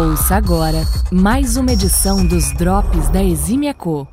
[0.00, 0.78] Ouça agora
[1.12, 4.08] mais uma edição dos Drops da Exímia Co.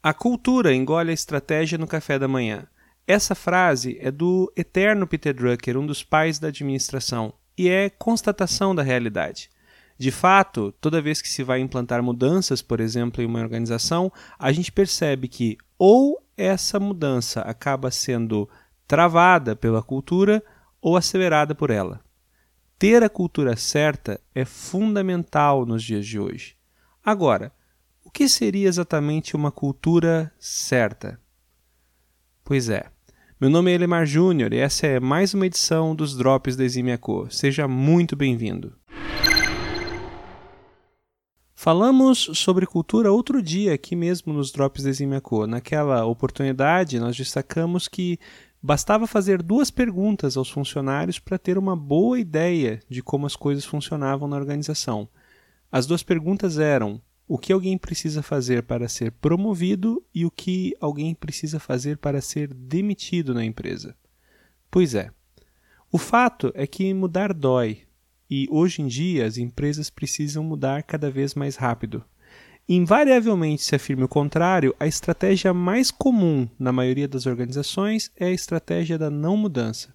[0.00, 2.68] A cultura engole a estratégia no café da manhã.
[3.04, 8.72] Essa frase é do eterno Peter Drucker, um dos pais da administração, e é constatação
[8.72, 9.50] da realidade.
[9.98, 14.52] De fato, toda vez que se vai implantar mudanças, por exemplo, em uma organização, a
[14.52, 18.48] gente percebe que ou essa mudança acaba sendo
[18.86, 20.40] travada pela cultura
[20.80, 22.06] ou acelerada por ela.
[22.78, 26.54] Ter a cultura certa é fundamental nos dias de hoje.
[27.04, 27.52] Agora,
[28.04, 31.20] o que seria exatamente uma cultura certa?
[32.44, 32.86] Pois é.
[33.40, 36.96] Meu nome é Elemar Júnior e essa é mais uma edição dos Drops da Eximia
[36.96, 37.28] Co.
[37.28, 38.72] Seja muito bem-vindo.
[41.52, 45.48] Falamos sobre cultura outro dia aqui mesmo nos Drops da Eximia Co.
[45.48, 48.20] Naquela oportunidade, nós destacamos que
[48.60, 53.64] Bastava fazer duas perguntas aos funcionários para ter uma boa ideia de como as coisas
[53.64, 55.08] funcionavam na organização.
[55.70, 60.74] As duas perguntas eram: o que alguém precisa fazer para ser promovido e o que
[60.80, 63.94] alguém precisa fazer para ser demitido na empresa.
[64.70, 65.10] Pois é.
[65.92, 67.82] O fato é que mudar dói,
[68.28, 72.04] e hoje em dia as empresas precisam mudar cada vez mais rápido.
[72.70, 78.30] Invariavelmente se afirma o contrário, a estratégia mais comum na maioria das organizações é a
[78.30, 79.94] estratégia da não mudança.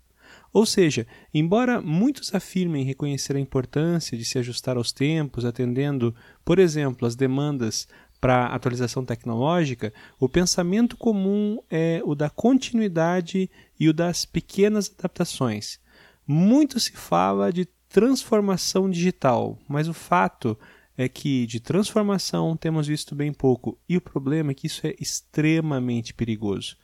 [0.51, 6.57] Ou seja, embora muitos afirmem reconhecer a importância de se ajustar aos tempos, atendendo, por
[6.57, 7.87] exemplo, as demandas
[8.19, 15.79] para atualização tecnológica, o pensamento comum é o da continuidade e o das pequenas adaptações.
[16.25, 20.57] Muito se fala de transformação digital, mas o fato
[20.97, 24.93] é que de transformação temos visto bem pouco, e o problema é que isso é
[24.99, 26.77] extremamente perigoso.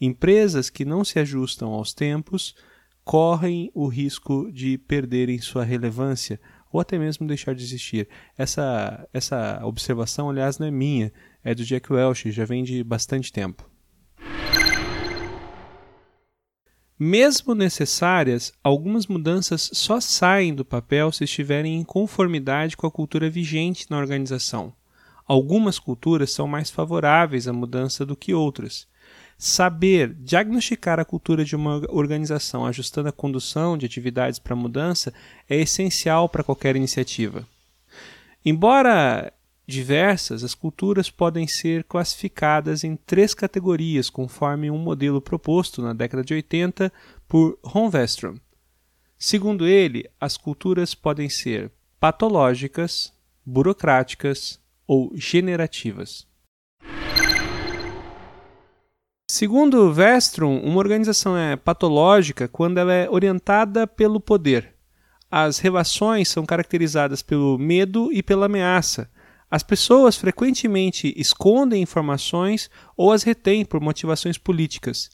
[0.00, 2.54] Empresas que não se ajustam aos tempos
[3.04, 8.08] correm o risco de perderem sua relevância ou até mesmo deixar de existir.
[8.36, 13.32] Essa, essa observação, aliás, não é minha, é do Jack Welch, já vem de bastante
[13.32, 13.68] tempo.
[16.98, 23.30] Mesmo necessárias, algumas mudanças só saem do papel se estiverem em conformidade com a cultura
[23.30, 24.72] vigente na organização.
[25.24, 28.88] Algumas culturas são mais favoráveis à mudança do que outras.
[29.36, 35.14] Saber diagnosticar a cultura de uma organização ajustando a condução de atividades para mudança
[35.48, 37.46] é essencial para qualquer iniciativa.
[38.44, 39.32] Embora
[39.68, 46.24] diversas, as culturas podem ser classificadas em três categorias, conforme um modelo proposto na década
[46.24, 46.90] de 80
[47.28, 47.90] por Ron.
[49.18, 51.70] Segundo ele, as culturas podem ser
[52.00, 53.12] patológicas,
[53.44, 56.26] burocráticas ou generativas.
[59.30, 64.74] Segundo Westrom, uma organização é patológica quando ela é orientada pelo poder.
[65.30, 69.10] As relações são caracterizadas pelo medo e pela ameaça,
[69.50, 75.10] as pessoas frequentemente escondem informações ou as retêm por motivações políticas.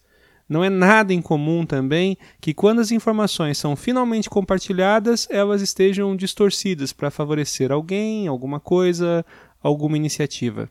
[0.48, 6.92] Não é nada incomum também que, quando as informações são finalmente compartilhadas, elas estejam distorcidas
[6.92, 9.24] para favorecer alguém, alguma coisa,
[9.62, 10.68] alguma iniciativa.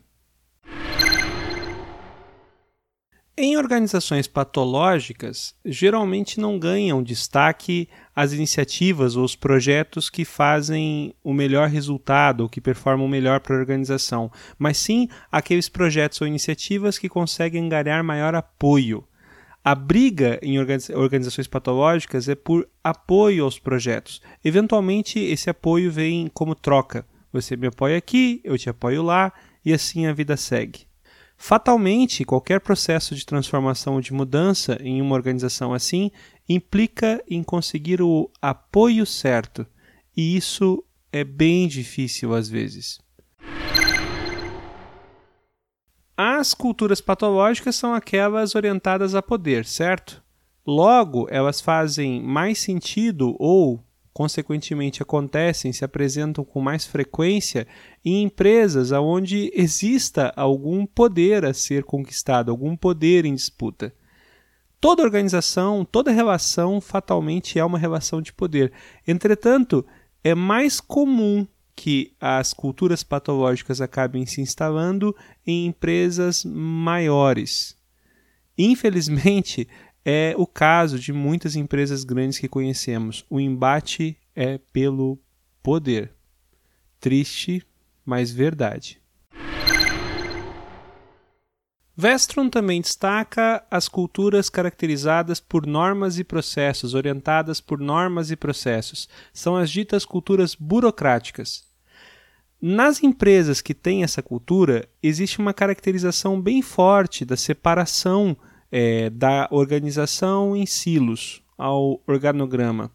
[3.36, 11.32] Em organizações patológicas, geralmente não ganham destaque as iniciativas ou os projetos que fazem o
[11.32, 16.96] melhor resultado ou que performam melhor para a organização, mas sim aqueles projetos ou iniciativas
[16.96, 19.04] que conseguem ganhar maior apoio.
[19.64, 24.22] A briga em organizações patológicas é por apoio aos projetos.
[24.44, 27.04] Eventualmente, esse apoio vem como troca.
[27.32, 29.32] Você me apoia aqui, eu te apoio lá,
[29.64, 30.86] e assim a vida segue.
[31.46, 36.10] Fatalmente, qualquer processo de transformação ou de mudança em uma organização assim
[36.48, 39.66] implica em conseguir o apoio certo,
[40.16, 40.82] e isso
[41.12, 42.98] é bem difícil às vezes.
[46.16, 50.24] As culturas patológicas são aquelas orientadas a poder, certo?
[50.66, 53.84] Logo, elas fazem mais sentido ou
[54.14, 57.66] consequentemente acontecem, se apresentam com mais frequência
[58.04, 63.92] em empresas onde exista algum poder a ser conquistado, algum poder em disputa.
[64.80, 68.72] Toda organização, toda relação fatalmente é uma relação de poder.
[69.06, 69.84] Entretanto,
[70.22, 71.44] é mais comum
[71.74, 77.76] que as culturas patológicas acabem se instalando em empresas maiores.
[78.56, 79.66] Infelizmente,
[80.04, 83.24] é o caso de muitas empresas grandes que conhecemos.
[83.30, 85.18] O embate é pelo
[85.62, 86.12] poder.
[87.00, 87.66] Triste,
[88.04, 89.00] mas verdade.
[91.96, 99.08] Vestron também destaca as culturas caracterizadas por normas e processos, orientadas por normas e processos.
[99.32, 101.64] São as ditas culturas burocráticas.
[102.60, 108.36] Nas empresas que têm essa cultura, existe uma caracterização bem forte da separação
[108.76, 112.90] é, da organização em silos ao organograma.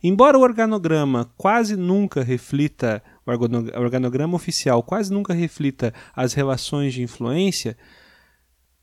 [0.00, 7.02] Embora o organograma quase nunca reflita, o organograma oficial quase nunca reflita as relações de
[7.02, 7.76] influência,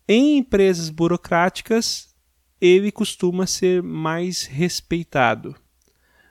[0.06, 2.14] em empresas burocráticas
[2.60, 5.56] ele costuma ser mais respeitado.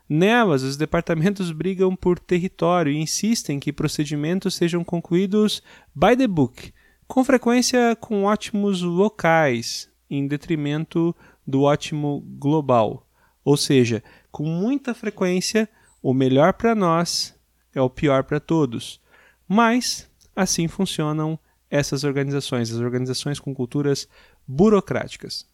[0.07, 5.63] Nelas, os departamentos brigam por território e insistem que procedimentos sejam concluídos
[5.95, 6.75] by the book,
[7.09, 11.15] com frequência com ótimos locais, em detrimento
[11.47, 13.07] do ótimo global.
[13.45, 15.69] Ou seja, com muita frequência,
[16.03, 17.35] o melhor para nós
[17.75, 19.01] é o pior para todos.
[19.49, 21.39] Mas assim funcionam
[21.71, 24.09] essas organizações, as organizações com culturas
[24.47, 25.49] burocráticas.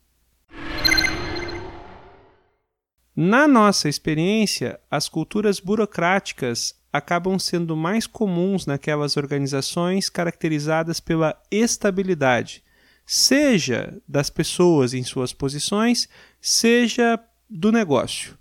[3.15, 12.63] Na nossa experiência, as culturas burocráticas acabam sendo mais comuns naquelas organizações caracterizadas pela estabilidade,
[13.07, 16.09] seja das pessoas em suas posições,
[16.41, 17.19] seja
[17.49, 18.37] do negócio.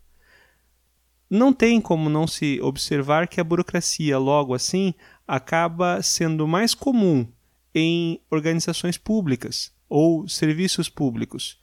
[1.30, 4.94] Não tem como não se observar que a burocracia, logo assim,
[5.28, 7.28] acaba sendo mais comum
[7.74, 11.60] em organizações públicas ou serviços públicos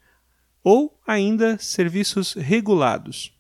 [0.63, 3.35] ou ainda serviços regulados.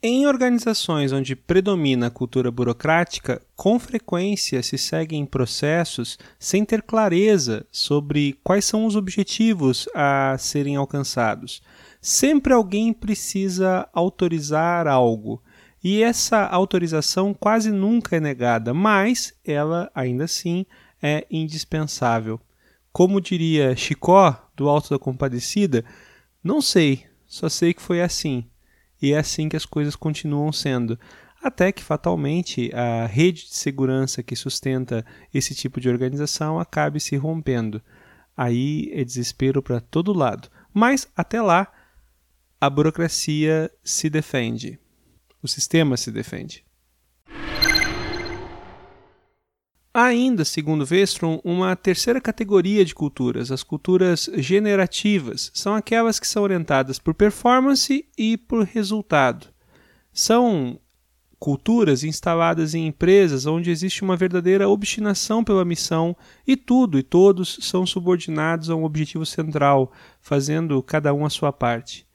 [0.00, 7.66] Em organizações onde predomina a cultura burocrática, com frequência se seguem processos sem ter clareza
[7.72, 11.60] sobre quais são os objetivos a serem alcançados.
[12.00, 15.42] Sempre alguém precisa autorizar algo,
[15.82, 20.64] e essa autorização quase nunca é negada, mas ela ainda assim
[21.02, 22.40] é indispensável.
[22.92, 25.84] Como diria Chicó, do Alto da Compadecida,
[26.42, 28.44] não sei, só sei que foi assim.
[29.00, 30.98] E é assim que as coisas continuam sendo.
[31.42, 37.16] Até que, fatalmente, a rede de segurança que sustenta esse tipo de organização acabe se
[37.16, 37.80] rompendo.
[38.36, 40.48] Aí é desespero para todo lado.
[40.74, 41.72] Mas, até lá,
[42.60, 44.78] a burocracia se defende.
[45.40, 46.64] O sistema se defende.
[49.98, 55.50] Há ainda, segundo Westrom, uma terceira categoria de culturas, as culturas generativas.
[55.52, 59.48] São aquelas que são orientadas por performance e por resultado.
[60.12, 60.78] São
[61.36, 66.16] culturas instaladas em empresas onde existe uma verdadeira obstinação pela missão
[66.46, 69.90] e tudo e todos são subordinados a um objetivo central,
[70.20, 72.06] fazendo cada um a sua parte.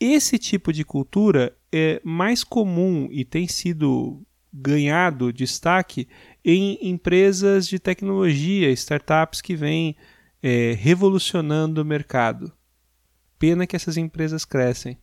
[0.00, 4.22] Esse tipo de cultura é mais comum e tem sido
[4.52, 6.08] ganhado destaque
[6.44, 9.96] em empresas de tecnologia, startups que vêm
[10.42, 12.52] é, revolucionando o mercado.
[13.38, 14.98] Pena que essas empresas crescem.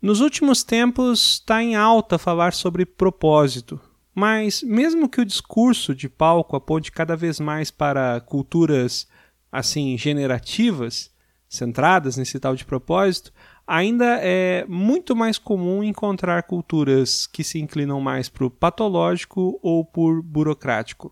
[0.00, 3.80] Nos últimos tempos está em alta falar sobre propósito,
[4.14, 9.08] mas mesmo que o discurso de palco aponte cada vez mais para culturas
[9.50, 11.10] assim generativas,
[11.56, 13.32] centradas nesse tal de propósito,
[13.66, 19.84] ainda é muito mais comum encontrar culturas que se inclinam mais para o patológico ou
[19.84, 21.10] por burocrático.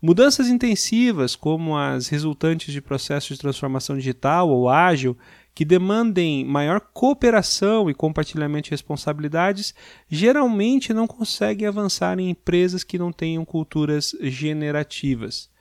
[0.00, 5.16] Mudanças intensivas, como as resultantes de processos de transformação digital ou ágil,
[5.54, 9.72] que demandem maior cooperação e compartilhamento de responsabilidades,
[10.08, 15.51] geralmente não conseguem avançar em empresas que não tenham culturas generativas.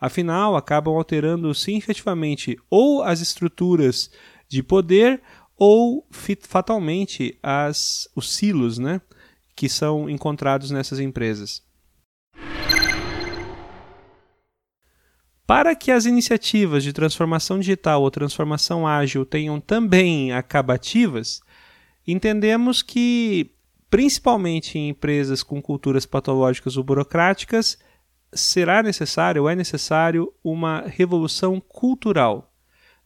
[0.00, 4.10] Afinal, acabam alterando significativamente ou as estruturas
[4.48, 5.20] de poder
[5.56, 6.08] ou
[6.40, 9.02] fatalmente as, os silos né,
[9.54, 11.62] que são encontrados nessas empresas.
[15.46, 21.42] Para que as iniciativas de transformação digital ou transformação ágil tenham também acabativas,
[22.06, 23.50] entendemos que,
[23.90, 27.76] principalmente em empresas com culturas patológicas ou burocráticas,
[28.32, 32.50] será necessário é necessário uma revolução cultural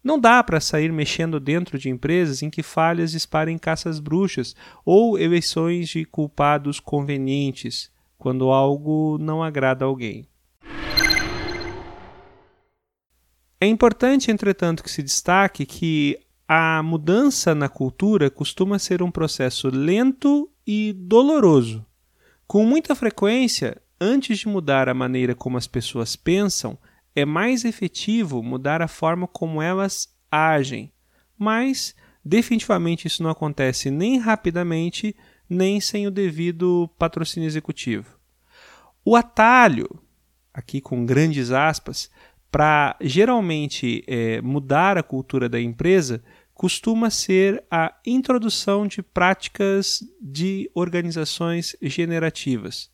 [0.05, 4.55] não dá para sair mexendo dentro de empresas em que falhas disparem caças bruxas
[4.85, 10.29] ou eleições de culpados convenientes, quando algo não agrada alguém.
[13.59, 19.71] É importante, entretanto, que se destaque que a mudança na cultura costuma ser um processo
[19.71, 21.85] lento e doloroso.
[22.47, 26.79] Com muita frequência, antes de mudar a maneira como as pessoas pensam,
[27.17, 30.93] é mais efetivo mudar a forma como elas agem,
[31.39, 35.17] mas definitivamente isso não acontece nem rapidamente,
[35.49, 38.19] nem sem o devido patrocínio executivo.
[39.03, 39.89] O atalho,
[40.53, 42.11] aqui com grandes aspas,
[42.51, 50.71] para geralmente é, mudar a cultura da empresa costuma ser a introdução de práticas de
[50.75, 52.94] organizações generativas.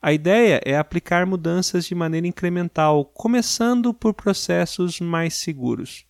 [0.00, 6.06] A ideia é aplicar mudanças de maneira incremental, começando por processos mais seguros.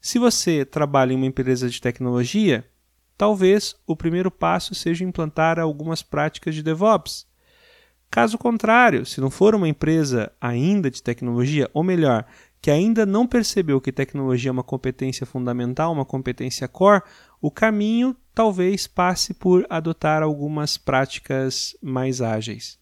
[0.00, 2.64] Se você trabalha em uma empresa de tecnologia,
[3.18, 7.26] talvez o primeiro passo seja implantar algumas práticas de DevOps.
[8.08, 12.24] Caso contrário, se não for uma empresa ainda de tecnologia, ou melhor,
[12.60, 17.02] que ainda não percebeu que tecnologia é uma competência fundamental, uma competência core,
[17.40, 22.81] o caminho talvez passe por adotar algumas práticas mais ágeis.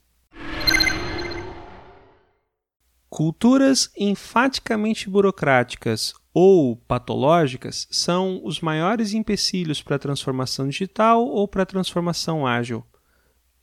[3.11, 11.65] Culturas enfaticamente burocráticas ou patológicas são os maiores empecilhos para a transformação digital ou para
[11.65, 12.85] a transformação ágil.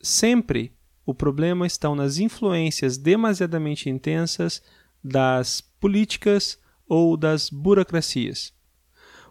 [0.01, 0.73] Sempre
[1.05, 4.61] o problema está nas influências demasiadamente intensas
[5.01, 8.53] das políticas ou das burocracias.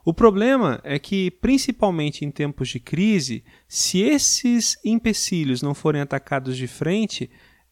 [0.02, 6.56] O problema é que, principalmente em tempos de crise, se esses empecilhos não forem atacados
[6.56, 7.28] de frente,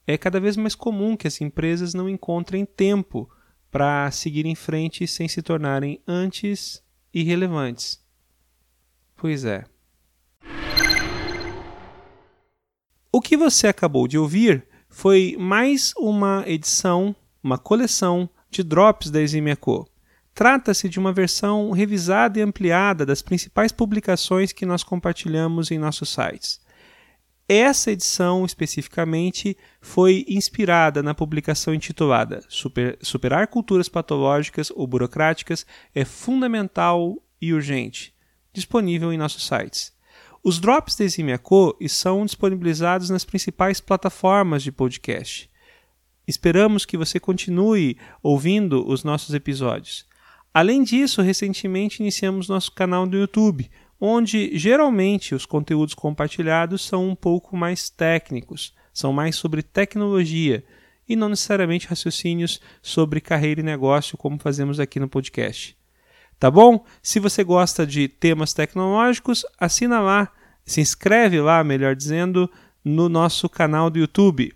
[0.07, 3.29] é cada vez mais comum que as empresas não encontrem tempo
[3.71, 6.83] para seguir em frente sem se tornarem antes
[7.13, 8.01] irrelevantes.
[9.17, 9.65] Pois é.
[13.11, 19.21] O que você acabou de ouvir foi mais uma edição, uma coleção de drops da
[19.21, 19.89] Eximia Co.
[20.35, 26.11] Trata-se de uma versão revisada e ampliada das principais publicações que nós compartilhamos em nossos
[26.11, 26.61] sites.
[27.49, 36.07] Essa edição, especificamente, foi inspirada na publicação intitulada Super, Superar Culturas Patológicas ou Burocráticas é
[36.07, 38.15] Fundamental e Urgente,
[38.51, 39.93] disponível em nossos sites.
[40.43, 45.51] Os drops da Eximia Co são disponibilizados nas principais plataformas de podcast.
[46.27, 50.07] Esperamos que você continue ouvindo os nossos episódios.
[50.53, 53.71] Além disso, recentemente iniciamos nosso canal do YouTube,
[54.07, 60.63] onde geralmente os conteúdos compartilhados são um pouco mais técnicos, são mais sobre tecnologia
[61.09, 65.75] e não necessariamente raciocínios sobre carreira e negócio, como fazemos aqui no podcast.
[66.39, 66.85] Tá bom?
[67.03, 70.31] Se você gosta de temas tecnológicos, assina lá,
[70.67, 72.51] se inscreve lá, melhor dizendo,
[72.85, 74.53] no nosso canal do YouTube.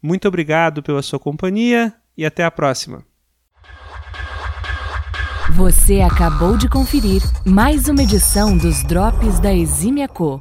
[0.00, 3.04] Muito obrigado pela sua companhia e até a próxima.
[5.56, 10.40] Você acabou de conferir mais uma edição dos Drops da Exímia Co.